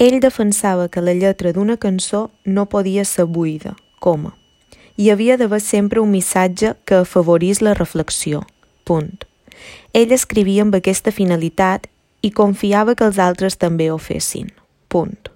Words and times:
Ell 0.00 0.18
defensava 0.20 0.88
que 0.88 1.02
la 1.04 1.12
lletra 1.12 1.50
d'una 1.52 1.74
cançó 1.76 2.30
no 2.46 2.64
podia 2.72 3.02
ser 3.04 3.26
buida, 3.28 3.74
coma. 4.00 4.30
Hi 4.96 5.10
havia 5.12 5.36
d'haver 5.36 5.58
sempre 5.60 6.00
un 6.00 6.08
missatge 6.08 6.70
que 6.88 7.02
afavorís 7.02 7.60
la 7.60 7.74
reflexió, 7.76 8.40
punt. 8.88 9.26
Ell 9.92 10.14
escrivia 10.16 10.64
amb 10.64 10.78
aquesta 10.78 11.12
finalitat 11.12 11.90
i 12.24 12.32
confiava 12.32 12.94
que 12.96 13.04
els 13.10 13.20
altres 13.20 13.60
també 13.60 13.90
ho 13.92 13.98
fessin, 14.00 14.48
punt. 14.88 15.29